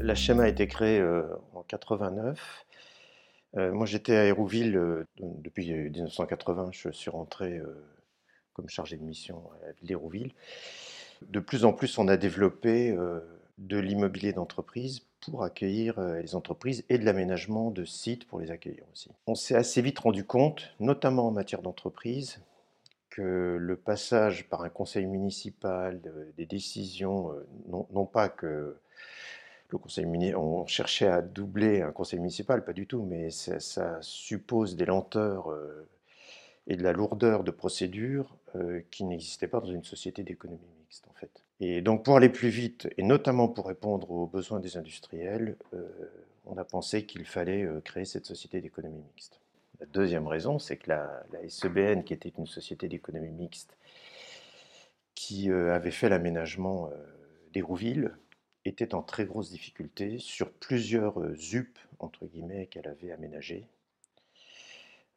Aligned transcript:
La 0.00 0.14
schéma 0.14 0.44
a 0.44 0.48
été 0.48 0.66
créée 0.66 1.02
en 1.54 1.62
89. 1.62 2.66
moi, 3.54 3.84
j'étais 3.84 4.16
à 4.16 4.24
Hérouville 4.24 5.04
depuis 5.18 5.70
1980. 5.70 6.70
Je 6.72 6.90
suis 6.90 7.10
rentré 7.10 7.60
comme 8.54 8.68
chargé 8.68 8.96
de 8.96 9.02
mission 9.02 9.42
à 9.62 9.72
l'Hérouville. 9.82 10.32
De 11.28 11.40
plus 11.40 11.64
en 11.64 11.72
plus, 11.72 11.98
on 11.98 12.08
a 12.08 12.16
développé 12.16 12.96
de 13.58 13.78
l'immobilier 13.78 14.32
d'entreprise 14.32 15.02
pour 15.20 15.42
accueillir 15.44 16.00
les 16.00 16.34
entreprises 16.34 16.84
et 16.88 16.96
de 16.96 17.04
l'aménagement 17.04 17.70
de 17.70 17.84
sites 17.84 18.26
pour 18.26 18.40
les 18.40 18.50
accueillir 18.50 18.84
aussi. 18.92 19.10
On 19.26 19.34
s'est 19.34 19.56
assez 19.56 19.82
vite 19.82 19.98
rendu 19.98 20.24
compte, 20.24 20.74
notamment 20.80 21.26
en 21.26 21.32
matière 21.32 21.60
d'entreprise, 21.60 22.40
le 23.22 23.76
passage 23.76 24.48
par 24.48 24.62
un 24.62 24.68
conseil 24.68 25.06
municipal, 25.06 26.00
des 26.36 26.46
décisions, 26.46 27.32
non, 27.68 28.06
pas 28.06 28.28
que 28.28 28.76
le 29.70 29.78
conseil 29.78 30.06
municipal, 30.06 30.40
on 30.40 30.66
cherchait 30.66 31.08
à 31.08 31.20
doubler 31.20 31.82
un 31.82 31.92
conseil 31.92 32.18
municipal, 32.18 32.64
pas 32.64 32.72
du 32.72 32.86
tout, 32.86 33.02
mais 33.02 33.30
ça, 33.30 33.98
suppose 34.00 34.76
des 34.76 34.86
lenteurs 34.86 35.52
et 36.66 36.76
de 36.76 36.82
la 36.82 36.92
lourdeur 36.92 37.44
de 37.44 37.50
procédures 37.50 38.36
qui 38.90 39.04
n'existaient 39.04 39.48
pas 39.48 39.60
dans 39.60 39.70
une 39.70 39.84
société 39.84 40.22
d'économie 40.22 40.60
mixte 40.80 41.06
en 41.08 41.14
fait. 41.14 41.44
Et 41.60 41.82
donc 41.82 42.04
pour 42.04 42.16
aller 42.16 42.28
plus 42.28 42.48
vite, 42.48 42.88
et 42.96 43.02
notamment 43.02 43.48
pour 43.48 43.66
répondre 43.66 44.10
aux 44.10 44.26
besoins 44.26 44.60
des 44.60 44.76
industriels, 44.76 45.56
on 46.46 46.56
a 46.56 46.64
pensé 46.64 47.04
qu'il 47.04 47.24
fallait 47.24 47.68
créer 47.84 48.04
cette 48.04 48.26
société 48.26 48.60
d'économie 48.60 49.02
mixte. 49.14 49.40
La 49.80 49.86
deuxième 49.86 50.26
raison, 50.26 50.58
c'est 50.58 50.76
que 50.76 50.90
la, 50.90 51.24
SEBN, 51.48 52.02
qui 52.02 52.12
était 52.12 52.32
une 52.36 52.46
société 52.46 52.88
d'économie 52.88 53.30
mixte, 53.30 53.76
qui 55.14 55.50
euh, 55.50 55.74
avait 55.74 55.92
fait 55.92 56.08
l'aménagement 56.08 56.90
euh, 56.90 56.96
d'Hérouville, 57.52 58.16
était 58.64 58.94
en 58.94 59.02
très 59.02 59.24
grosse 59.24 59.50
difficulté 59.50 60.18
sur 60.18 60.50
plusieurs 60.52 61.20
euh, 61.20 61.34
ZUP, 61.36 61.78
entre 62.00 62.26
guillemets, 62.26 62.66
qu'elle 62.66 62.88
avait 62.88 63.12
aménagés 63.12 63.66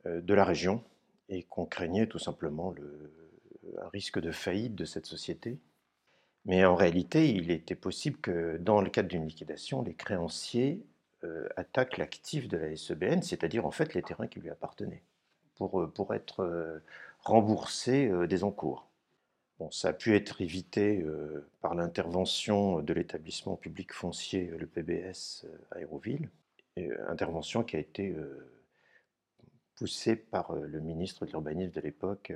de 0.06 0.34
la 0.34 0.44
région, 0.44 0.84
et 1.30 1.44
qu'on 1.44 1.68
craignait 1.68 2.08
tout 2.08 2.18
simplement 2.18 2.72
le, 2.72 3.14
un 3.80 3.88
risque 3.90 4.20
de 4.20 4.32
faillite 4.32 4.74
de 4.74 4.86
cette 4.86 5.06
société. 5.06 5.60
Mais 6.46 6.66
en 6.66 6.76
réalité, 6.76 7.30
il 7.30 7.52
était 7.52 7.76
possible 7.76 8.18
que 8.18 8.58
dans 8.58 8.82
le 8.82 8.90
cadre 8.90 9.10
d'une 9.10 9.28
liquidation, 9.28 9.84
les 9.84 9.94
créanciers 9.94 10.84
attaque 11.56 11.98
l'actif 11.98 12.48
de 12.48 12.58
la 12.58 12.76
SEBN, 12.76 13.22
c'est-à-dire 13.22 13.66
en 13.66 13.72
fait 13.72 13.94
les 13.94 14.02
terrains 14.02 14.28
qui 14.28 14.40
lui 14.40 14.50
appartenaient, 14.50 15.04
pour, 15.56 15.82
euh, 15.82 15.88
pour 15.88 16.14
être 16.14 16.42
euh, 16.42 16.80
remboursé 17.20 18.10
des 18.28 18.44
encours. 18.44 18.88
Bon, 19.60 19.70
ça 19.70 19.90
a 19.90 19.94
pu 19.94 20.16
être 20.16 20.42
évité 20.42 21.06
par 21.62 21.76
l'intervention 21.76 22.82
de 22.82 22.94
l'établissement 22.94 23.56
public 23.56 23.94
foncier, 23.94 24.52
le 24.58 24.66
PBS, 24.66 25.46
Aéroville, 25.70 26.30
intervention 27.08 27.64
qui 27.64 27.76
a 27.76 27.80
été 27.80 28.16
poussée 29.76 30.16
par 30.16 30.56
le 30.56 30.80
ministre 30.80 31.28
de 31.28 31.30
l'Urbanisme 31.30 31.74
de 31.74 31.82
l'époque, 31.82 32.34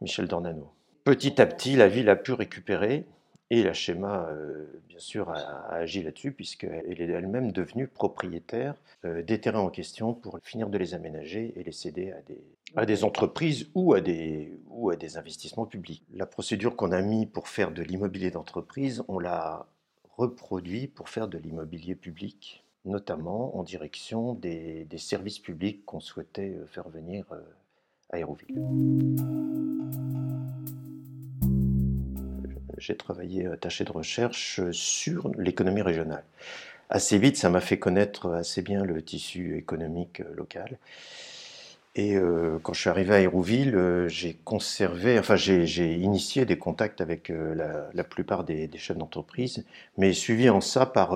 Michel 0.00 0.28
Dornano. 0.28 0.72
Petit 1.04 1.42
à 1.42 1.46
petit, 1.46 1.76
la 1.76 1.88
ville 1.88 2.08
a 2.08 2.16
pu 2.16 2.32
récupérer 2.32 3.04
et 3.52 3.62
la 3.62 3.74
schéma, 3.74 4.28
euh, 4.30 4.64
bien 4.88 4.98
sûr, 4.98 5.28
a, 5.28 5.74
agi 5.74 6.02
là-dessus, 6.02 6.32
puisqu'elle 6.32 6.98
est 6.98 7.04
elle-même 7.04 7.52
devenue 7.52 7.86
propriétaire 7.86 8.74
euh, 9.04 9.22
des 9.22 9.42
terrains 9.42 9.60
en 9.60 9.68
question 9.68 10.14
pour 10.14 10.38
finir 10.42 10.70
de 10.70 10.78
les 10.78 10.94
aménager 10.94 11.52
et 11.56 11.62
les 11.62 11.70
céder 11.70 12.12
à 12.12 12.22
des, 12.22 12.42
à 12.76 12.86
des 12.86 13.04
entreprises 13.04 13.68
ou 13.74 13.92
à 13.92 14.00
des, 14.00 14.58
ou 14.70 14.88
à 14.88 14.96
des 14.96 15.18
investissements 15.18 15.66
publics. 15.66 16.02
La 16.14 16.24
procédure 16.24 16.76
qu'on 16.76 16.92
a 16.92 17.02
mis 17.02 17.26
pour 17.26 17.46
faire 17.46 17.72
de 17.72 17.82
l'immobilier 17.82 18.30
d'entreprise, 18.30 19.04
on 19.06 19.18
l'a 19.18 19.66
reproduit 20.16 20.86
pour 20.86 21.10
faire 21.10 21.28
de 21.28 21.36
l'immobilier 21.36 21.94
public, 21.94 22.64
notamment 22.86 23.54
en 23.58 23.64
direction 23.64 24.32
des, 24.32 24.86
des 24.86 24.98
services 24.98 25.38
publics 25.38 25.84
qu'on 25.84 26.00
souhaitait 26.00 26.56
euh, 26.58 26.64
faire 26.64 26.88
venir 26.88 27.26
à 28.10 28.16
Aéroville 28.16 28.62
j'ai 32.82 32.96
travaillé 32.96 33.46
attaché 33.46 33.84
de 33.84 33.92
recherche 33.92 34.60
sur 34.72 35.30
l'économie 35.38 35.82
régionale. 35.82 36.24
Assez 36.90 37.16
vite, 37.16 37.36
ça 37.36 37.48
m'a 37.48 37.60
fait 37.60 37.78
connaître 37.78 38.32
assez 38.32 38.60
bien 38.60 38.84
le 38.84 39.00
tissu 39.02 39.56
économique 39.56 40.20
euh, 40.20 40.34
local. 40.34 40.78
Et 41.94 42.16
euh, 42.16 42.58
quand 42.62 42.72
je 42.72 42.80
suis 42.80 42.88
arrivé 42.88 43.14
à 43.14 43.20
Hérouville, 43.20 43.76
euh, 43.76 44.08
j'ai 44.08 44.32
conservé, 44.32 45.18
enfin 45.18 45.36
j'ai 45.36 45.94
initié 45.94 46.46
des 46.46 46.56
contacts 46.56 47.02
avec 47.02 47.28
euh, 47.28 47.90
la, 47.92 48.04
plupart 48.04 48.44
des, 48.44 48.70
chefs 48.78 48.96
d'entreprise, 48.96 49.66
mais 49.98 50.14
suivi 50.14 50.48
en 50.48 50.62
ça 50.62 50.86
par, 50.86 51.10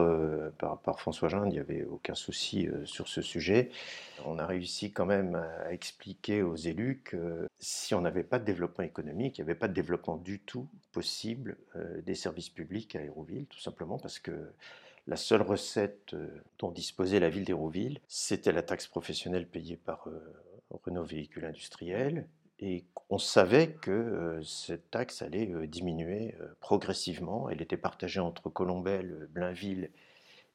par, 0.58 1.00
François 1.00 1.30
Jean, 1.30 1.44
il 1.44 1.52
n'y 1.52 1.58
avait 1.58 1.84
aucun 1.84 2.14
souci 2.14 2.68
sur 2.84 3.08
ce 3.08 3.22
sujet. 3.22 3.70
On 4.26 4.38
a 4.38 4.44
réussi 4.44 4.92
quand 4.92 5.06
même 5.06 5.34
à 5.66 5.72
expliquer 5.72 6.42
aux 6.42 6.56
élus 6.56 7.00
que 7.04 7.48
si 7.58 7.94
on 7.94 8.02
n'avait 8.02 8.22
pas 8.22 8.38
de 8.38 8.44
développement 8.44 8.84
économique, 8.84 9.38
il 9.38 9.42
n'y 9.42 9.50
avait 9.50 9.58
pas 9.58 9.68
de 9.68 9.74
développement 9.74 10.16
du 10.16 10.40
tout 10.40 10.68
possible 10.92 11.56
des 12.04 12.14
services 12.14 12.50
publics 12.50 12.96
à 12.96 13.02
Hérouville, 13.02 13.46
tout 13.46 13.60
simplement 13.60 13.98
parce 13.98 14.18
que 14.18 14.52
la 15.06 15.16
seule 15.16 15.42
recette 15.42 16.14
dont 16.58 16.70
disposait 16.70 17.20
la 17.20 17.30
ville 17.30 17.44
d'Hérouville, 17.44 18.00
c'était 18.08 18.52
la 18.52 18.62
taxe 18.62 18.86
professionnelle 18.86 19.46
payée 19.46 19.76
par 19.76 20.08
Renault 20.84 21.04
Véhicules 21.04 21.44
Industriels, 21.44 22.28
et 22.58 22.84
on 23.10 23.18
savait 23.18 23.72
que 23.72 23.90
euh, 23.90 24.42
cette 24.42 24.90
taxe 24.90 25.20
allait 25.22 25.50
euh, 25.52 25.66
diminuer 25.66 26.34
euh, 26.40 26.48
progressivement. 26.60 27.50
Elle 27.50 27.60
était 27.60 27.76
partagée 27.76 28.20
entre 28.20 28.48
Colombelle, 28.48 29.28
Blainville 29.30 29.90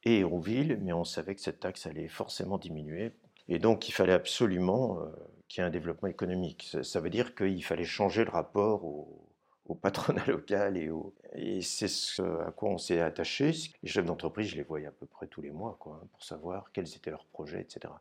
et 0.03 0.19
Hérouville, 0.19 0.79
mais 0.81 0.93
on 0.93 1.03
savait 1.03 1.35
que 1.35 1.41
cette 1.41 1.59
taxe 1.59 1.85
allait 1.85 2.07
forcément 2.07 2.57
diminuer. 2.57 3.11
Et 3.49 3.59
donc 3.59 3.87
il 3.87 3.91
fallait 3.91 4.13
absolument 4.13 4.99
qu'il 5.47 5.61
y 5.61 5.63
ait 5.63 5.67
un 5.67 5.71
développement 5.71 6.07
économique. 6.07 6.75
Ça, 6.81 6.99
veut 6.99 7.09
dire 7.09 7.35
qu'il 7.35 7.63
fallait 7.63 7.83
changer 7.83 8.23
le 8.23 8.31
rapport 8.31 8.85
au, 8.85 9.30
au 9.67 9.75
patronat 9.75 10.25
local 10.27 10.77
et, 10.77 11.61
c'est 11.61 11.87
ce 11.87 12.21
à 12.21 12.51
quoi 12.51 12.69
on 12.69 12.77
s'est 12.77 12.99
attaché. 12.99 13.53
Les 13.83 13.89
chefs 13.89 14.05
d'entreprise, 14.05 14.49
je 14.49 14.57
les 14.57 14.63
voyais 14.63 14.87
à 14.87 14.91
peu 14.91 15.05
près 15.05 15.27
tous 15.27 15.41
les 15.41 15.51
mois 15.51 15.77
hein, 15.85 15.99
pour 16.11 16.23
savoir 16.23 16.71
quels 16.73 16.93
étaient 16.95 17.11
leurs 17.11 17.25
projets, 17.25 17.61
etc. 17.61 17.93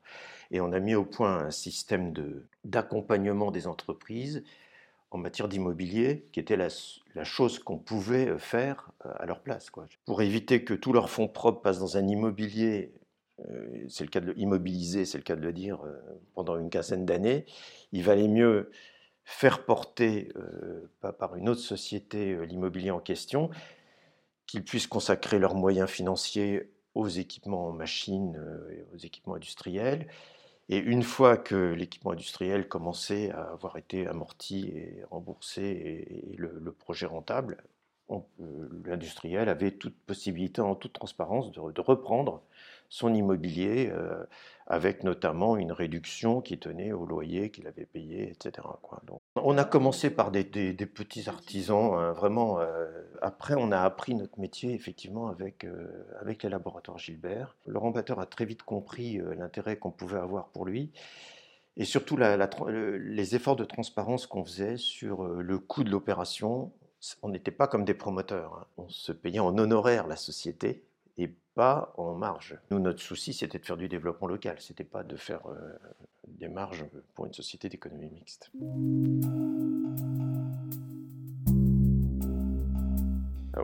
Et 0.50 0.60
on 0.60 0.72
a 0.72 0.81
mis 0.81 0.94
au 0.94 1.04
point 1.04 1.47
un 1.47 1.50
système 1.50 2.12
d'accompagnement 2.65 3.50
des 3.50 3.66
entreprises 3.66 4.43
en 5.10 5.19
matière 5.19 5.48
d'immobilier, 5.48 6.26
qui 6.32 6.41
était 6.41 6.56
la, 6.56 6.69
chose 7.25 7.59
qu'on 7.59 7.78
pouvait 7.78 8.28
euh, 8.28 8.38
faire 8.38 8.92
euh, 9.04 9.10
à 9.19 9.27
leur 9.27 9.41
place. 9.41 9.71
Pour 10.04 10.22
éviter 10.22 10.65
que 10.65 10.75
tous 10.75 10.92
leurs 10.92 11.10
fonds 11.10 11.28
propres 11.28 11.62
passent 11.62 11.81
dans 11.81 11.97
un 11.97 12.06
immobilier, 12.06 12.92
euh, 13.41 13.84
c'est 13.88 14.04
le 14.04 14.10
cas 14.10 14.21
de 14.21 14.32
immobiliser, 14.37 15.04
c'est 15.04 15.19
le 15.19 15.25
cas 15.25 15.37
de 15.37 15.41
le 15.41 15.53
dire, 15.53 15.81
pendant 16.34 16.59
une 16.59 16.71
quinzaine 16.71 17.06
d'années, 17.06 17.44
il 17.92 18.04
valait 18.04 18.28
mieux 18.28 18.71
faire 19.30 19.64
porter 19.64 20.32
euh, 20.36 20.91
par 21.18 21.36
une 21.36 21.48
autre 21.48 21.60
société 21.60 22.32
euh, 22.32 22.42
l'immobilier 22.42 22.91
en 22.91 22.98
question, 22.98 23.48
qu'ils 24.46 24.64
puissent 24.64 24.88
consacrer 24.88 25.38
leurs 25.38 25.54
moyens 25.54 25.88
financiers 25.88 26.72
aux 26.96 27.08
équipements 27.08 27.68
en 27.68 27.72
machines 27.72 28.36
euh, 28.36 28.70
et 28.72 28.84
aux 28.92 28.98
équipements 28.98 29.36
industriels. 29.36 30.08
Et 30.68 30.78
une 30.78 31.04
fois 31.04 31.36
que 31.36 31.72
l'équipement 31.72 32.10
industriel 32.10 32.66
commençait 32.68 33.30
à 33.30 33.42
avoir 33.52 33.76
été 33.76 34.06
amorti 34.06 34.66
et 34.66 35.04
remboursé 35.10 35.62
et, 35.62 36.36
le, 36.36 36.72
projet 36.72 37.06
rentable, 37.06 37.62
l'industriel 38.84 39.48
avait 39.48 39.70
toute 39.70 39.97
possibilité, 40.06 40.60
en 40.60 40.74
toute 40.74 40.92
transparence, 40.92 41.50
de 41.52 41.80
reprendre 41.80 42.42
son 42.91 43.15
immobilier, 43.15 43.89
euh, 43.93 44.25
avec 44.67 45.05
notamment 45.05 45.56
une 45.56 45.73
réduction 45.73 46.41
qui 46.41 46.59
tenait 46.59 46.93
au 46.93 47.06
loyer 47.06 47.51
qu'il 47.51 47.67
avait 47.69 47.87
payé, 47.87 48.31
etc. 48.31 48.67
On 49.37 49.56
a 49.59 49.65
commencé 49.65 50.11
par 50.11 50.31
des, 50.31 50.45
petits 50.45 51.28
artisans, 51.28 51.95
hein, 51.95 52.12
vraiment. 52.12 52.61
Euh, 52.61 52.87
après, 53.23 53.55
on 53.56 53.71
a 53.73 53.81
appris 53.81 54.15
notre 54.15 54.39
métier, 54.39 54.75
effectivement, 54.75 55.28
avec, 55.28 55.65
euh, 55.65 56.07
avec 56.21 56.42
les 56.42 56.48
laboratoires 56.48 56.98
Gilbert. 56.98 57.57
Laurent 57.66 57.91
Batteur 57.91 58.19
a 58.19 58.27
très 58.27 58.45
vite 58.45 58.65
compris 58.65 59.21
l'intérêt 59.39 59.77
qu'on 59.77 59.93
pouvait 59.93 60.19
avoir 60.19 60.48
pour 60.48 60.66
lui. 60.66 60.93
Et 61.77 61.84
surtout 61.84 62.16
les 62.16 63.34
efforts 63.36 63.57
de 63.57 63.65
transparence 63.65 64.27
qu'on 64.27 64.45
faisait 64.45 64.77
sur 64.77 65.25
le 65.25 65.59
coût 65.59 65.84
de 65.84 65.91
l'opération, 65.91 66.72
on 67.22 67.28
n'était 67.28 67.53
pas 67.53 67.69
comme 67.69 67.84
des 67.84 67.95
promoteurs. 67.95 68.54
Hein. 68.54 68.66
On 68.77 68.89
se 68.89 69.13
payait 69.13 69.39
en 69.39 69.57
honoraire 69.57 70.09
la 70.09 70.16
société 70.16 70.84
et 71.21 71.34
pas 71.55 71.93
en 71.99 72.15
marge. 72.15 72.59
Nous, 72.71 72.78
notre 72.78 73.01
souci, 73.01 73.34
c'était 73.34 73.59
de 73.59 73.67
faire 73.67 73.77
du 73.77 73.89
développement 73.89 74.27
local, 74.27 74.57
c'était 74.59 74.84
pas 74.84 75.03
de 75.03 75.17
faire 75.17 75.47
euh, 75.47 75.78
des 76.28 76.49
marges 76.49 76.84
pour 77.15 77.27
une 77.27 77.34
société 77.34 77.69
d'économie 77.69 78.11
mixte. 78.11 78.51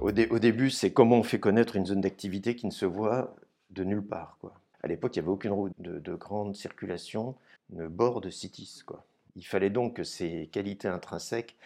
Au, 0.02 0.12
début, 0.12 0.70
c'est 0.70 0.92
comment 0.92 1.16
on 1.16 1.22
fait 1.22 1.40
connaître 1.40 1.76
une 1.76 1.86
zone 1.86 2.02
d'activité 2.02 2.54
qui 2.54 2.66
ne 2.66 2.70
se 2.70 2.84
voit 2.84 3.34
de 3.70 3.82
nulle 3.82 4.04
part. 4.04 4.36
Quoi. 4.40 4.52
À 4.82 4.88
l'époque, 4.88 5.16
il 5.16 5.20
n'y 5.20 5.24
avait 5.24 5.32
aucune 5.32 5.52
route 5.52 5.72
de, 5.78 6.14
grande 6.14 6.54
circulation, 6.54 7.34
ne 7.70 7.88
bord 7.88 8.20
de 8.20 8.28
Citis. 8.28 8.82
Quoi. 8.84 9.04
Il 9.36 9.46
fallait 9.46 9.70
donc 9.70 9.94
que 9.96 10.04
ces 10.04 10.48
qualités 10.52 10.88
intrinsèques 10.88 11.56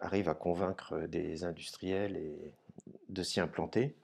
arrive 0.00 0.28
à 0.28 0.34
convaincre 0.34 1.06
des 1.08 1.44
industriels 1.44 2.16
et 2.16 2.52
de 3.08 3.22
s'y 3.22 3.40
implanter. 3.40 3.94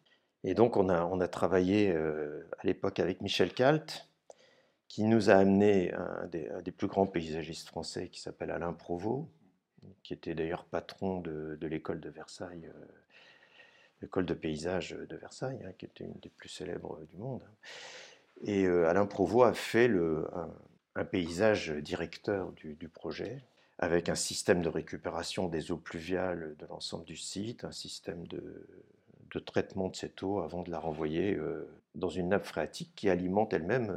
Et 0.47 0.55
donc 0.55 0.77
on 0.77 0.89
a, 0.89 1.29
travaillé 1.29 1.93
à 1.93 2.65
l'époque 2.65 3.01
avec 3.01 3.21
Michel 3.21 3.53
Calt, 3.53 4.09
qui 4.89 5.03
nous 5.03 5.29
a 5.29 5.35
amené 5.35 5.93
un 5.93 6.27
des, 6.29 6.73
plus 6.73 6.87
grands 6.87 7.07
paysagistes 7.07 7.67
français 7.67 8.09
qui 8.09 8.21
s'appelle 8.21 8.53
Alain 8.53 8.73
Provost, 8.73 9.27
qui 10.03 10.15
était 10.15 10.35
d'ailleurs 10.35 10.65
patron 10.65 11.21
de, 11.21 11.59
l'école 11.63 12.01
de 12.01 12.11
Versailles, 12.11 12.67
euh, 12.67 12.87
l'école 14.03 14.25
de 14.27 14.35
paysage 14.35 14.91
de 14.91 15.17
Versailles, 15.17 15.61
hein, 15.67 15.73
qui 15.79 15.87
était 15.87 16.05
une 16.05 16.19
des 16.23 16.29
plus 16.29 16.49
célèbres 16.49 17.01
du 17.11 17.17
monde. 17.17 17.43
Et 18.43 18.67
euh, 18.67 18.89
Alain 18.89 19.07
Provost 19.07 19.51
a 19.51 19.55
fait 19.55 19.91
un, 20.95 21.05
paysage 21.05 21.71
directeur 21.71 22.53
du, 22.53 22.89
projet, 22.89 23.43
avec 23.79 24.09
un 24.09 24.15
système 24.15 24.63
de 24.63 24.69
récupération 24.69 25.49
des 25.49 25.73
eaux 25.73 25.77
pluviales 25.77 26.55
de 26.57 26.67
l'ensemble 26.67 27.05
du 27.05 27.17
site, 27.17 27.65
un 27.65 27.73
système 27.73 28.27
de, 28.29 28.67
traitement 29.44 29.88
de 29.88 29.96
cette 29.96 30.23
eau 30.23 30.40
avant 30.40 30.62
de 30.62 30.70
la 30.70 30.78
renvoyer 30.78 31.34
euh, 31.34 31.69
dans 31.94 32.08
une 32.08 32.28
nappe 32.28 32.46
phréatique 32.46 32.93
qui 32.94 33.08
alimente 33.08 33.52
elle-même 33.52 33.94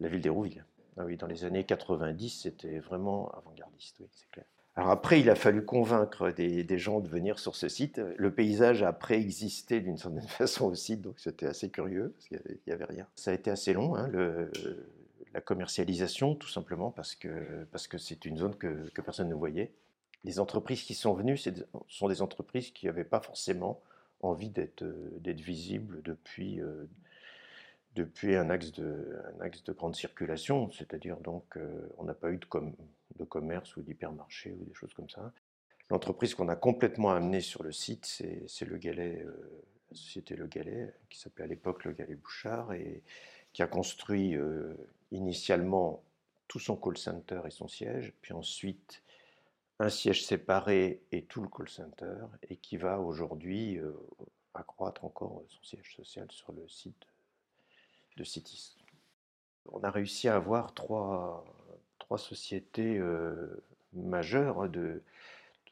la 0.00 0.08
ville 0.08 0.20
d'Hérouville. 0.20 0.64
Ah 0.96 1.04
oui, 1.04 1.16
dans 1.16 1.26
les 1.26 1.44
années 1.44 1.64
90, 1.64 2.42
c'était 2.42 2.78
vraiment 2.78 3.30
avant-gardiste, 3.30 3.96
oui, 4.00 4.08
c'est 4.12 4.28
clair. 4.30 4.44
Alors 4.76 4.90
après, 4.90 5.20
il 5.20 5.28
a 5.28 5.34
fallu 5.34 5.64
convaincre 5.64 6.30
des, 6.30 6.78
gens 6.78 7.00
de 7.00 7.08
venir 7.08 7.38
sur 7.38 7.56
ce 7.56 7.68
site. 7.68 8.00
Le 8.16 8.32
paysage 8.32 8.82
a 8.82 8.92
préexisté 8.92 9.80
d'une 9.80 9.98
certaine 9.98 10.22
façon 10.28 10.66
au 10.66 10.74
site, 10.74 11.02
donc 11.02 11.18
c'était 11.18 11.46
assez 11.46 11.70
curieux, 11.70 12.14
parce 12.16 12.28
qu'il 12.28 12.58
n'y 12.66 12.72
avait, 12.72 12.84
rien. 12.84 13.06
Ça 13.16 13.30
a 13.30 13.34
été 13.34 13.50
assez 13.50 13.72
long, 13.72 13.96
hein, 13.96 14.10
la 15.32 15.40
commercialisation, 15.40 16.34
tout 16.34 16.48
simplement 16.48 16.90
parce 16.90 17.14
que 17.14 17.64
parce 17.70 17.86
que 17.86 17.98
c'est 17.98 18.24
une 18.24 18.36
zone 18.36 18.56
que, 18.56 18.88
personne 19.04 19.28
ne 19.28 19.34
voyait. 19.34 19.72
Les 20.24 20.40
entreprises 20.40 20.82
qui 20.82 20.94
sont 20.94 21.14
venues 21.14 21.38
sont 21.88 22.08
des 22.08 22.22
entreprises 22.22 22.70
qui 22.72 22.86
n'avaient 22.86 23.04
pas 23.04 23.20
forcément 23.20 23.80
envie 24.20 24.50
d'être 24.50 24.84
visibles 25.40 26.02
depuis, 26.02 26.60
euh, 26.60 26.86
depuis 27.94 28.36
un 28.36 28.50
axe 28.50 28.72
de, 28.72 29.20
un 29.38 29.40
axe 29.40 29.64
de 29.64 29.72
grande 29.72 29.96
circulation, 29.96 30.70
c'est-à-dire 30.70 31.16
donc 31.18 31.56
euh, 31.56 31.88
on 31.98 32.04
n'a 32.04 32.14
pas 32.14 32.30
eu 32.30 32.38
de, 32.38 33.24
commerce 33.24 33.76
ou 33.76 33.82
d'hypermarché 33.82 34.52
ou 34.52 34.64
des 34.64 34.74
choses 34.74 34.94
comme 34.94 35.08
ça. 35.08 35.32
L'entreprise 35.90 36.34
qu'on 36.34 36.48
a 36.48 36.56
complètement 36.56 37.10
amenée 37.10 37.40
sur 37.40 37.62
le 37.62 37.72
site, 37.72 38.06
c'est 38.06 38.64
le 38.64 38.76
Galet, 38.76 39.24
euh, 39.24 39.62
la 39.90 39.96
société 39.96 40.36
Le 40.36 40.46
Galet, 40.46 40.94
qui 41.08 41.18
s'appelait 41.18 41.44
à 41.44 41.48
l'époque 41.48 41.84
Le 41.84 41.92
Galet 41.92 42.14
Bouchard, 42.14 42.72
et 42.72 43.02
qui 43.52 43.62
a 43.62 43.66
construit 43.66 44.36
euh, 44.36 44.74
initialement 45.10 46.04
tout 46.46 46.60
son 46.60 46.76
call 46.76 46.96
center 46.96 47.40
et 47.46 47.50
son 47.50 47.66
siège, 47.66 48.12
puis 48.22 48.32
ensuite 48.32 49.02
un 49.80 49.88
siège 49.88 50.24
séparé 50.24 51.02
et 51.10 51.22
tout 51.24 51.42
le 51.42 51.48
call 51.48 51.68
center, 51.68 52.26
et 52.48 52.56
qui 52.56 52.76
va 52.76 53.00
aujourd'hui 53.00 53.80
accroître 54.54 55.04
encore 55.04 55.42
son 55.48 55.62
siège 55.62 55.96
social 55.96 56.26
sur 56.30 56.52
le 56.52 56.68
site 56.68 57.06
de 58.16 58.24
Citis. 58.24 58.76
On 59.72 59.82
a 59.82 59.90
réussi 59.90 60.28
à 60.28 60.36
avoir 60.36 60.74
trois, 60.74 61.44
trois 61.98 62.18
sociétés 62.18 62.98
euh, 62.98 63.62
majeures 63.92 64.68
de, 64.68 65.02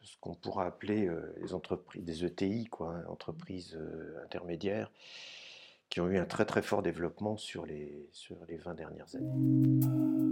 ce 0.02 0.16
qu'on 0.20 0.34
pourra 0.34 0.66
appeler 0.66 1.06
euh, 1.06 1.34
les 1.40 1.54
entreprises, 1.54 2.04
des 2.04 2.24
ETI, 2.24 2.66
quoi, 2.66 2.94
hein, 2.94 3.04
entreprises 3.08 3.76
euh, 3.76 4.22
intermédiaires, 4.24 4.90
qui 5.88 6.00
ont 6.00 6.08
eu 6.08 6.18
un 6.18 6.26
très 6.26 6.44
très 6.44 6.62
fort 6.62 6.82
développement 6.82 7.36
sur 7.36 7.66
les, 7.66 8.08
sur 8.12 8.36
les 8.46 8.56
20 8.56 8.74
dernières 8.74 9.14
années. 9.16 10.27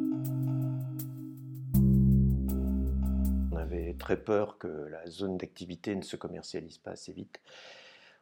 Très 3.99 4.17
peur 4.17 4.59
que 4.59 4.69
la 4.69 5.07
zone 5.07 5.37
d'activité 5.37 5.95
ne 5.95 6.03
se 6.03 6.17
commercialise 6.17 6.79
pas 6.79 6.93
assez 6.93 7.13
vite. 7.13 7.41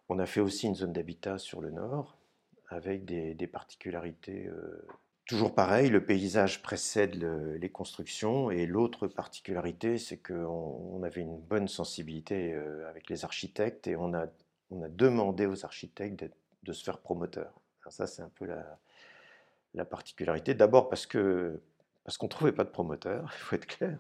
On 0.09 0.19
a 0.19 0.27
fait 0.27 0.41
aussi 0.41 0.67
une 0.67 0.75
zone 0.75 0.93
d'habitat 0.93 1.39
sur 1.39 1.61
le 1.61 1.71
nord, 1.71 2.19
avec 2.69 3.05
des, 3.05 3.47
particularités. 3.47 4.47
Euh, 4.47 4.87
toujours 5.27 5.55
pareil, 5.55 5.89
le 5.89 6.05
paysage 6.05 6.63
précède 6.63 7.15
les 7.15 7.71
constructions 7.71 8.51
et 8.51 8.67
l'autre 8.67 9.07
particularité, 9.07 9.99
c'est 9.99 10.19
qu'on 10.19 11.03
avait 11.03 11.23
une 11.23 11.39
bonne 11.39 11.69
sensibilité 11.69 12.53
euh, 12.53 12.89
avec 12.89 13.09
les 13.09 13.25
architectes 13.25 13.87
et 13.87 13.97
on 13.97 14.15
a, 14.15 14.27
demandé 14.71 15.47
aux 15.47 15.65
architectes 15.65 16.25
de, 16.65 16.73
se 16.73 16.83
faire 16.83 16.99
promoteurs. 16.99 17.61
ça, 17.91 18.09
c'est 18.09 18.23
un 18.23 18.31
peu 18.35 18.45
la, 18.45 18.79
la 19.75 19.85
particularité. 19.85 20.55
D'abord 20.55 20.89
parce 20.89 21.07
parce 22.05 22.19
qu'on 22.19 22.27
ne 22.27 22.31
trouvait 22.31 22.53
pas 22.53 22.65
de 22.65 22.71
promoteurs, 22.71 23.33
il 23.39 23.41
faut 23.41 23.57
être 23.57 23.67
clair 23.67 23.99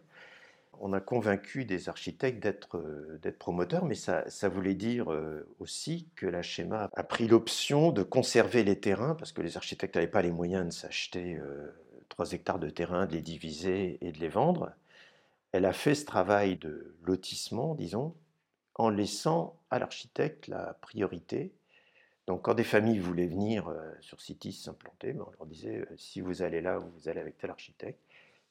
on 0.80 0.92
a 0.92 1.00
convaincu 1.00 1.64
des 1.64 1.88
architectes 1.88 2.42
d'être 2.42 2.78
euh, 2.78 3.36
promoteurs, 3.38 3.84
mais 3.84 3.94
ça, 3.94 4.24
voulait 4.48 4.74
dire 4.74 5.12
euh, 5.12 5.48
aussi 5.58 6.08
que 6.16 6.26
la 6.26 6.42
schéma 6.42 6.90
a 6.92 7.02
pris 7.02 7.26
l'option 7.28 7.92
de 7.92 8.02
conserver 8.02 8.64
les 8.64 8.78
terrains, 8.78 9.14
parce 9.14 9.32
que 9.32 9.42
les 9.42 9.56
architectes 9.56 9.94
n'avaient 9.94 10.06
pas 10.06 10.22
les 10.22 10.32
moyens 10.32 10.66
de 10.66 10.70
s'acheter 10.70 11.38
3 12.08 12.26
euh, 12.26 12.36
hectares 12.36 12.58
de 12.58 12.70
terrain, 12.70 13.06
de 13.06 13.12
les 13.12 13.22
diviser 13.22 13.98
et 14.00 14.12
de 14.12 14.18
les 14.18 14.28
vendre. 14.28 14.72
Elle 15.52 15.66
a 15.66 15.72
fait 15.72 15.94
ce 15.94 16.04
travail 16.04 16.56
de 16.56 16.94
lotissement, 17.02 17.74
disons, 17.74 18.14
en 18.74 18.90
laissant 18.90 19.58
à 19.70 19.78
l'architecte 19.78 20.48
la 20.48 20.76
priorité. 20.80 21.52
Donc 22.26 22.42
quand 22.42 22.54
des 22.54 22.64
familles 22.64 22.98
voulaient 22.98 23.26
venir 23.26 23.72
sur 24.00 24.20
Citis 24.20 24.52
s'implanter, 24.52 25.14
on 25.14 25.30
leur 25.38 25.46
disait, 25.46 25.86
si 25.96 26.20
vous 26.20 26.42
allez 26.42 26.60
là, 26.60 26.78
vous 26.78 27.08
allez 27.08 27.20
avec 27.20 27.38
tel 27.38 27.50
architecte 27.50 28.00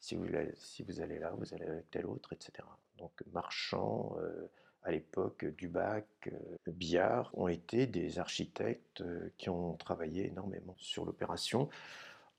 si 0.03 0.15
vous, 0.15 0.99
allez 1.01 1.17
là, 1.17 1.31
vous 1.37 1.53
allez 1.53 1.65
avec 1.65 1.89
tel 1.89 2.05
autre, 2.05 2.33
etc. 2.33 2.67
Donc 2.97 3.11
Marchand, 3.31 4.17
euh, 4.19 4.49
à 4.83 4.91
l'époque, 4.91 5.45
Dubac, 5.57 6.05
euh, 6.27 6.31
Billard 6.67 7.31
ont 7.35 7.47
été 7.47 7.87
des 7.87 8.19
architectes 8.19 8.99
euh, 8.99 9.29
qui 9.37 9.49
ont 9.49 9.75
travaillé 9.75 10.27
énormément 10.27 10.75
sur 10.77 11.05
l'opération 11.05 11.69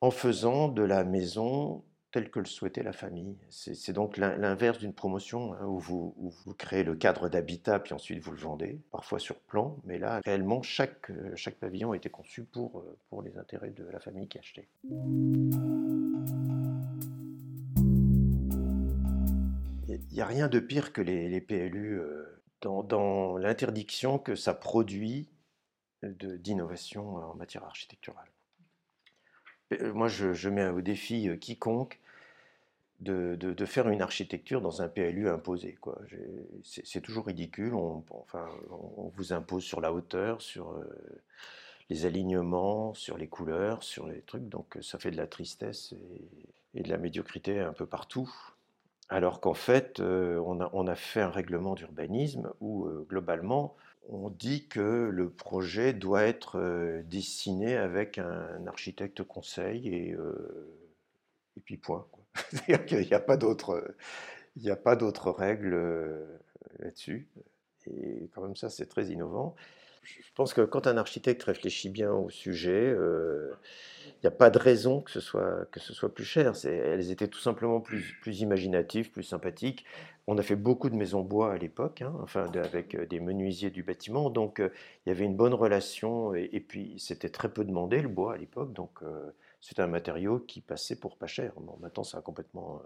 en 0.02 0.11
faisant 0.11 0.69
de 0.69 0.82
la 0.82 1.05
maison 1.05 1.82
telle 2.12 2.31
que 2.31 2.38
le 2.38 2.44
souhaitait 2.44 2.82
la 2.82 2.93
famille. 2.93 3.38
C'est 3.49 3.93
donc 3.93 4.19
l'inverse 4.19 4.78
d'une 4.78 4.93
promotion 4.93 5.55
hein, 5.55 5.64
où, 5.64 5.81
vous, 5.81 6.14
créez 6.58 6.84
le 6.84 6.94
cadre 6.94 7.28
d'habitat 7.28 7.81
puis 7.81 7.94
ensuite 7.94 8.22
vous 8.22 8.31
le 8.31 8.37
vendez, 8.37 8.78
parfois 8.93 9.19
sur 9.19 9.37
plan, 9.40 9.78
mais 9.84 9.99
là 9.99 10.20
réellement 10.25 10.62
chaque, 10.62 11.11
chaque 11.34 11.56
pavillon 11.56 11.90
a 11.90 11.96
été 11.96 12.11
conçu 12.11 12.44
pour 12.44 12.84
les 13.25 13.37
intérêts 13.37 13.70
de 13.70 13.84
la 13.84 13.99
famille 13.99 14.28
qui 14.28 14.38
achetait. 14.38 14.69
N'y 20.14 20.22
a 20.22 20.26
rien 20.26 20.49
de 20.49 20.61
pire 20.61 20.93
que 20.93 21.00
les, 21.00 21.40
PLU 21.40 21.99
euh, 21.99 22.40
dans, 22.62 23.37
l'interdiction 23.37 24.19
que 24.19 24.37
ça 24.37 24.55
produit 24.55 25.28
d'innovation 26.02 27.16
en 27.16 27.35
matière 27.35 27.64
architecturale. 27.64 28.28
Euh, 29.73 29.92
moi, 29.92 30.09
je, 30.09 30.49
mets 30.49 30.68
au 30.68 30.80
défi 30.80 31.28
euh, 31.28 31.37
quiconque 31.37 32.00
de, 33.00 33.64
faire 33.66 33.88
une 33.88 34.02
architecture 34.02 34.61
dans 34.61 34.83
un 34.83 34.88
PLU 34.88 35.28
imposé. 35.28 35.78
C'est 36.62 37.00
toujours 37.00 37.26
ridicule. 37.26 37.75
On, 37.75 38.04
vous 39.14 39.33
impose 39.33 39.64
sur 39.64 39.80
la 39.80 39.92
hauteur, 39.92 40.40
sur 40.40 40.83
les 41.90 42.06
alignements, 42.06 42.94
sur 42.94 43.18
les 43.18 43.28
couleurs, 43.28 43.83
sur 43.83 44.06
les 44.06 44.23
trucs. 44.23 44.49
Donc 44.49 44.78
ça 44.80 44.99
fait 44.99 45.11
de 45.11 45.16
la 45.16 45.26
tristesse 45.26 45.94
et 46.75 46.83
de 46.83 46.88
la 46.88 46.99
médiocrité 46.99 47.61
un 47.61 47.73
peu 47.73 47.85
partout. 47.85 48.33
Alors 49.14 49.40
qu'en 49.40 49.54
fait, 49.54 50.00
euh, 50.00 50.40
on, 50.40 50.88
a, 50.88 50.94
fait 50.97 51.21
un 51.21 51.30
règlement 51.30 51.76
d'urbanisme 51.76 52.52
où, 52.61 52.87
euh, 52.87 53.06
globalement, 53.09 53.76
on 54.09 54.28
dit 54.28 54.66
que 54.66 55.09
le 55.09 55.30
projet 55.30 55.92
doit 55.92 56.25
être 56.25 56.59
euh, 56.59 57.00
dessiné 57.04 57.76
avec 57.76 58.18
un, 58.18 58.66
architecte 58.66 59.23
conseil 59.23 59.87
et, 59.87 60.16
puis 61.64 61.76
point. 61.76 62.09
C'est-à-dire 62.50 62.87
qu'il 62.87 63.06
n'y 63.06 63.14
a 63.14 63.21
pas 63.21 63.37
d'autres 63.37 65.30
règles 65.30 66.26
là-dessus. 66.80 67.28
Et 67.87 68.28
quand 68.35 68.42
même 68.42 68.56
ça, 68.56 68.68
c'est 68.68 68.87
très 68.87 69.06
innovant 69.11 69.54
je 70.04 70.32
pense 70.34 70.54
que 70.54 70.61
quand 70.61 70.87
un 70.87 70.96
architecte 70.96 71.42
réfléchit 71.42 71.88
bien 71.88 72.12
au 72.12 72.30
sujet, 72.30 72.88
il 72.88 72.96
euh, 72.96 73.54
n'y 74.23 74.26
a 74.26 74.30
pas 74.30 74.50
de 74.50 74.58
raison 74.58 75.00
que 75.00 75.11
ce 75.11 75.20
soit, 75.20 75.66
que 75.70 75.80
ce 75.80 75.92
soit 75.92 76.12
plus 76.12 76.25
cher. 76.25 76.52
Elles 76.64 77.11
étaient 77.11 77.28
tout 77.28 77.40
simplement 77.40 77.80
plus, 77.80 78.14
imaginatives, 78.40 79.11
plus 79.11 79.23
sympathiques. 79.23 79.84
On 80.26 80.38
a 80.38 80.42
fait 80.42 80.56
beaucoup 80.56 80.88
de 80.88 80.94
maisons 80.94 81.20
bois 81.20 81.52
à 81.52 81.58
l'époque, 81.58 82.02
hein, 82.02 82.14
enfin 82.23 82.50
avec 82.54 82.94
euh, 82.94 83.06
des 83.06 83.20
menuisiers 83.20 83.70
du 83.70 83.82
bâtiment, 83.82 84.30
donc 84.30 84.61
euh, 84.61 84.70
il 85.04 85.11
y 85.11 85.12
avait 85.12 85.25
une 85.25 85.37
bonne 85.37 85.52
relation 85.52 86.34
et, 86.34 86.61
puis 86.61 86.94
c'était 86.99 87.28
très 87.28 87.50
peu 87.50 87.64
demandé 87.64 88.00
le 88.00 88.08
bois 88.08 88.34
à 88.34 88.37
l'époque, 88.38 88.73
donc 88.73 89.00
c'était 89.61 89.82
un 89.82 89.87
matériau 89.87 90.38
qui 90.38 90.62
passait 90.62 90.96
pour 90.96 91.18
pas 91.18 91.26
cher. 91.26 91.52
maintenant 91.80 92.04
ça 92.04 92.18
a 92.18 92.20
complètement 92.23 92.80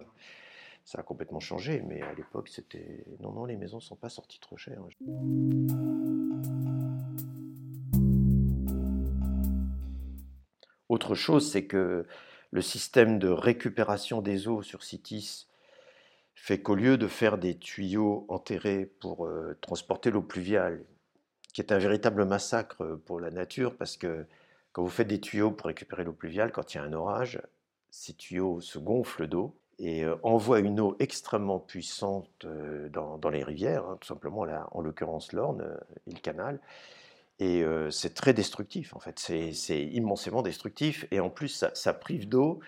ça 0.88 1.00
a 1.00 1.02
complètement 1.02 1.38
changé, 1.38 1.82
mais 1.86 2.00
à 2.00 2.14
l'époque, 2.14 2.48
c'était 2.48 3.04
non, 3.20 3.30
non, 3.30 3.44
les 3.44 3.56
maisons 3.56 3.76
ne 3.76 3.82
sont 3.82 3.94
pas 3.94 4.08
sorties 4.08 4.40
trop 4.40 4.56
chères. 4.56 4.80
Autre 10.88 11.14
chose, 11.14 11.50
c'est 11.50 11.66
que 11.66 12.06
le 12.50 12.62
système 12.62 13.18
de 13.18 13.28
récupération 13.28 14.22
des 14.22 14.48
eaux 14.48 14.62
sur 14.62 14.82
Citis 14.82 15.46
fait 16.34 16.60
qu'au 16.62 16.74
lieu 16.74 16.96
de 16.96 17.08
faire 17.08 17.36
des 17.36 17.58
tuyaux 17.58 18.24
enterrés 18.28 18.86
pour 19.00 19.28
transporter 19.60 20.10
l'eau 20.10 20.22
pluviale, 20.22 20.84
qui 21.52 21.60
est 21.60 21.72
un 21.72 21.78
véritable 21.78 22.24
massacre 22.24 22.98
pour 23.04 23.20
la 23.20 23.30
nature, 23.30 23.76
parce 23.76 23.96
que 23.96 24.24
quand 24.72 24.82
vous 24.82 24.88
faites 24.88 25.08
des 25.08 25.20
tuyaux 25.20 25.50
pour 25.50 25.66
récupérer 25.66 26.04
l'eau 26.04 26.12
pluviale, 26.12 26.52
quand 26.52 26.72
il 26.72 26.76
y 26.76 26.80
a 26.80 26.84
un 26.84 26.92
orage, 26.92 27.40
ces 27.90 28.14
tuyaux 28.14 28.60
se 28.60 28.78
gonflent 28.78 29.26
d'eau 29.26 29.56
et 29.78 30.04
euh, 30.04 30.16
envoient 30.22 30.60
une 30.60 30.80
eau 30.80 30.96
extrêmement 30.98 31.58
puissante 31.58 32.44
euh, 32.44 32.88
dans, 32.88 33.30
les 33.30 33.44
rivières, 33.44 33.84
hein, 33.86 33.98
tout 34.00 34.08
simplement 34.08 34.44
là, 34.44 34.68
en 34.72 34.80
l'occurrence 34.80 35.32
l'Orne 35.32 35.62
euh, 35.62 35.76
et 36.06 36.12
le 36.12 36.20
canal. 36.20 36.60
Et 37.40 37.64
c'est 37.90 38.14
très 38.14 38.32
destructif 38.32 38.96
en 38.96 38.98
fait, 38.98 39.18
c'est 39.18 39.82
immensément 39.84 40.42
destructif 40.42 41.06
et 41.12 41.20
en 41.20 41.30
plus 41.30 41.64
ça, 41.72 41.92
prive 41.94 42.28
d'eau 42.28 42.58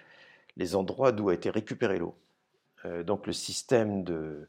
les 0.56 0.76
endroits 0.76 1.10
d'où 1.10 1.28
a 1.28 1.34
été 1.34 1.50
récupérée 1.50 1.98
l'eau. 1.98 2.14
donc 3.04 3.26
le 3.26 3.32
système 3.32 4.04
de, 4.04 4.48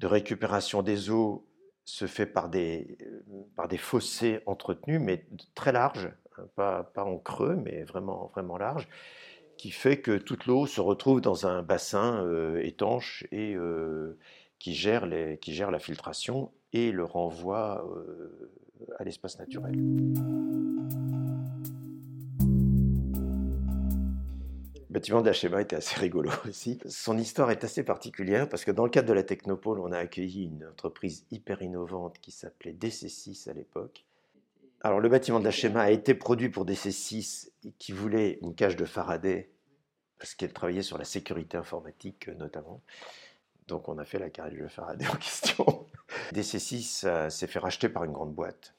récupération 0.00 0.82
des 0.82 1.10
eaux 1.10 1.44
se 1.84 2.06
fait 2.06 2.26
par 2.26 2.50
des, 2.50 2.96
des 3.68 3.78
fossés 3.78 4.40
entretenus 4.46 5.00
mais 5.00 5.26
très 5.56 5.72
larges 5.72 6.12
Hein, 6.38 6.46
pas, 6.94 7.04
en 7.04 7.18
creux, 7.18 7.56
mais 7.56 7.84
vraiment, 7.84 8.30
vraiment 8.32 8.56
large, 8.56 8.88
qui 9.56 9.70
fait 9.70 10.00
que 10.00 10.16
toute 10.18 10.46
l'eau 10.46 10.66
se 10.66 10.80
retrouve 10.80 11.20
dans 11.20 11.46
un 11.46 11.62
bassin 11.62 12.24
euh, 12.24 12.60
étanche 12.62 13.24
et 13.32 13.54
euh, 13.54 14.18
qui, 14.58 14.74
gère 14.74 15.06
la 15.06 15.78
filtration 15.78 16.52
et 16.72 16.90
le 16.92 17.04
renvoi 17.04 17.86
euh, 17.96 18.50
à 18.98 19.04
l'espace 19.04 19.38
naturel. 19.38 19.74
Le 24.88 24.94
bâtiment 24.94 25.22
d'Achema 25.22 25.62
était 25.62 25.76
assez 25.76 25.98
rigolo 25.98 26.30
aussi. 26.48 26.78
Son 26.86 27.16
histoire 27.16 27.50
est 27.50 27.64
assez 27.64 27.82
particulière 27.82 28.48
parce 28.48 28.64
que 28.64 28.70
dans 28.70 28.84
le 28.84 28.90
cadre 28.90 29.08
de 29.08 29.14
la 29.14 29.22
Technopole, 29.22 29.80
on 29.80 29.92
a 29.92 29.98
accueilli 29.98 30.44
une 30.44 30.66
entreprise 30.66 31.24
hyper 31.30 31.62
innovante 31.62 32.18
qui 32.20 32.30
s'appelait 32.30 32.72
DC6 32.74 33.48
à 33.48 33.54
l'époque, 33.54 34.04
alors, 34.84 34.98
le 34.98 35.08
bâtiment 35.08 35.40
Schéma 35.50 35.82
a 35.82 35.90
été 35.90 36.12
produit 36.12 36.48
pour 36.48 36.66
DC6 36.66 37.50
qui 37.78 37.92
voulait 37.92 38.40
une 38.42 38.54
cage 38.54 38.74
de 38.74 38.84
Faraday 38.84 39.48
parce 40.18 40.34
qu'elle 40.34 40.52
travaillait 40.52 40.82
sur 40.82 40.98
la 40.98 41.04
sécurité 41.04 41.56
informatique 41.56 42.28
euh, 42.28 42.34
notamment. 42.34 42.82
Donc, 43.68 43.88
on 43.88 43.96
a 43.98 44.04
fait 44.04 44.18
la 44.18 44.28
cage 44.28 44.54
de 44.54 44.66
Faraday 44.66 45.06
en 45.12 45.16
question. 45.16 45.86
DC6 46.32 47.06
euh, 47.06 47.30
s'est 47.30 47.46
fait 47.46 47.58
racheter 47.58 47.88
par 47.88 48.04
une 48.04 48.12
grande 48.12 48.34
boîte. 48.34 48.74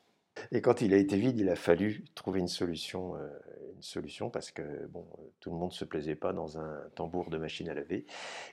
Et 0.51 0.61
quand 0.61 0.81
il 0.81 0.93
a 0.93 0.97
été 0.97 1.15
vide, 1.15 1.39
il 1.39 1.49
a 1.49 1.55
fallu 1.55 2.03
trouver 2.15 2.39
une 2.39 2.47
solution, 2.47 3.15
euh, 3.15 3.29
une 3.75 3.83
solution 3.83 4.29
parce 4.29 4.49
que 4.51 4.63
bon, 4.87 5.05
euh, 5.19 5.21
tout 5.39 5.51
le 5.51 5.57
monde 5.57 5.69
ne 5.69 5.75
se 5.75 5.85
plaisait 5.85 6.15
pas 6.15 6.33
dans 6.33 6.57
un 6.57 6.81
tambour 6.95 7.29
de 7.29 7.37
machine 7.37 7.69
à 7.69 7.73
laver. 7.73 8.05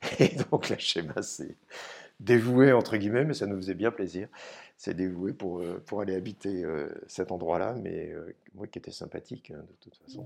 Et 0.19 0.37
donc 0.51 0.69
la 0.69 0.79
schéma 0.79 1.23
s'est 1.23 1.57
dévoué 2.21 2.73
entre 2.73 2.99
guillemets, 2.99 3.25
mais 3.25 3.35
ça 3.35 3.47
nous 3.47 3.57
faisait 3.57 3.75
bien 3.75 3.91
plaisir. 3.91 4.29
C'est 4.77 4.95
dévoué 4.95 5.33
pour, 5.33 5.63
pour 5.87 6.01
aller 6.01 6.15
habiter 6.15 6.65
cet 7.07 7.33
endroit-là, 7.33 7.75
mais 7.83 8.15
moi 8.55 8.67
qui 8.67 8.79
était 8.79 8.91
sympathique 8.91 9.53
hein, 9.55 9.61
de 9.61 9.75
toute 9.81 9.97
façon. 9.97 10.25